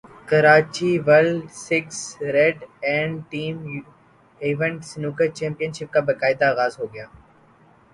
[0.29, 1.97] Karachi world six
[2.35, 3.55] red and team
[4.41, 7.05] event snooker championship کا باقاعدہ اغاز ہوگیا